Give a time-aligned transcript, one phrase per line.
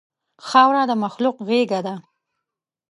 [0.47, 1.95] خاوره د مخلوق غېږه ده.